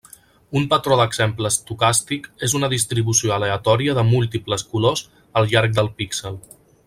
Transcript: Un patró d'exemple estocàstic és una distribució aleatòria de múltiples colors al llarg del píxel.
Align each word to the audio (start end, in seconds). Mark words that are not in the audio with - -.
Un 0.59 0.63
patró 0.69 0.95
d'exemple 0.99 1.51
estocàstic 1.55 2.25
és 2.47 2.55
una 2.61 2.71
distribució 2.73 3.35
aleatòria 3.37 3.95
de 3.99 4.07
múltiples 4.11 4.65
colors 4.73 5.05
al 5.43 5.51
llarg 5.53 5.81
del 5.81 5.93
píxel. 6.01 6.45